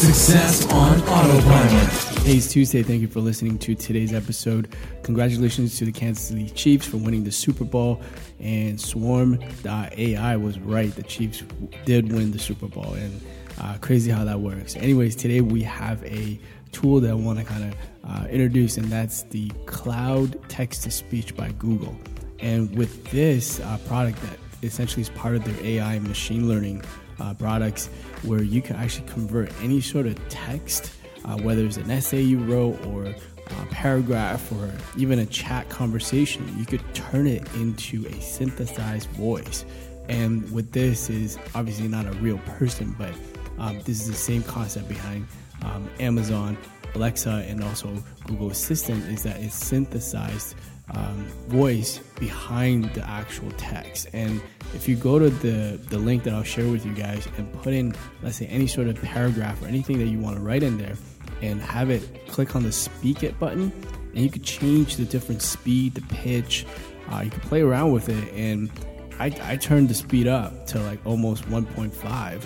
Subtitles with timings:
[0.00, 2.20] Success on Autopilot.
[2.20, 2.82] Hey, it's Tuesday.
[2.82, 4.74] Thank you for listening to today's episode.
[5.02, 8.00] Congratulations to the Kansas City Chiefs for winning the Super Bowl.
[8.38, 10.90] And Swarm.ai was right.
[10.96, 11.44] The Chiefs
[11.84, 12.94] did win the Super Bowl.
[12.94, 13.20] And
[13.60, 14.74] uh, crazy how that works.
[14.74, 16.40] Anyways, today we have a
[16.72, 20.90] tool that I want to kind of uh, introduce, and that's the Cloud Text to
[20.90, 21.94] Speech by Google.
[22.38, 26.82] And with this uh, product that essentially is part of their AI machine learning
[27.20, 27.88] uh, products
[28.22, 30.92] where you can actually convert any sort of text,
[31.24, 36.52] uh, whether it's an essay you wrote or a paragraph or even a chat conversation,
[36.58, 39.64] you could turn it into a synthesized voice.
[40.08, 43.12] And with this is obviously not a real person, but
[43.58, 45.26] um, this is the same concept behind
[45.62, 46.56] um, Amazon
[46.94, 47.92] Alexa and also
[48.26, 50.54] Google Assistant is that it's synthesized
[50.92, 54.08] um, voice behind the actual text.
[54.12, 54.40] And
[54.74, 57.72] if you go to the, the link that I'll share with you guys and put
[57.72, 60.78] in, let's say, any sort of paragraph or anything that you want to write in
[60.78, 60.96] there
[61.42, 63.72] and have it click on the speak it button,
[64.14, 66.66] and you could change the different speed, the pitch.
[67.10, 68.32] Uh, you can play around with it.
[68.34, 68.70] And
[69.18, 72.42] I, I turned the speed up to like almost 1.5.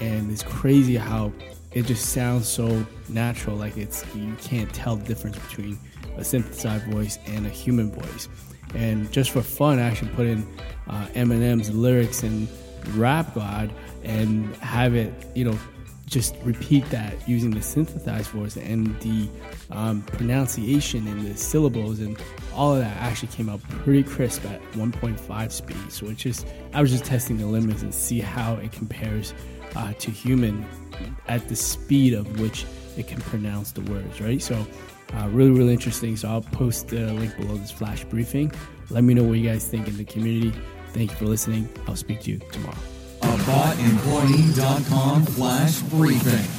[0.00, 1.32] And it's crazy how
[1.72, 3.56] it just sounds so natural.
[3.56, 5.78] Like it's, you can't tell the difference between
[6.16, 8.28] a synthesized voice and a human voice.
[8.74, 10.46] And just for fun, I actually put in
[10.88, 12.48] uh, Eminem's lyrics in
[12.94, 13.72] Rap God
[14.04, 15.58] and have it, you know,
[16.06, 19.28] just repeat that using the synthesized voice and the
[19.70, 22.18] um, pronunciation and the syllables and
[22.54, 25.92] all of that actually came out pretty crisp at 1.5 speed.
[25.92, 29.34] So it's just I was just testing the limits and see how it compares
[29.76, 30.64] uh, to human
[31.28, 32.64] at the speed of which
[32.96, 34.42] it can pronounce the words, right?
[34.42, 34.66] So
[35.14, 36.16] uh, really, really interesting.
[36.16, 38.52] So I'll post the link below this flash briefing.
[38.90, 40.52] Let me know what you guys think in the community.
[40.92, 41.68] Thank you for listening.
[41.86, 42.76] I'll speak to you tomorrow.
[43.20, 46.57] AboutEmployee.com flash briefing.